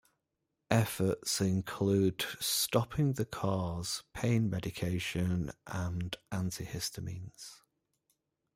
Efforts 0.71 1.41
include 1.41 2.25
stopping 2.39 3.13
the 3.13 3.25
cause, 3.25 4.01
pain 4.15 4.49
medication, 4.49 5.51
and 5.67 6.15
antihistamines. 6.31 7.59